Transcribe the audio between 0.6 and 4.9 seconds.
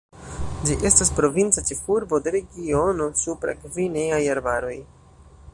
Ĝi estas provinca ĉefurbo de regiono Supra-Gvineaj arbaroj.